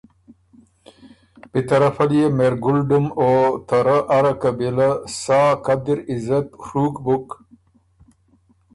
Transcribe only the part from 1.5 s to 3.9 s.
بی طرفه ليې مهرګل ډُم او ته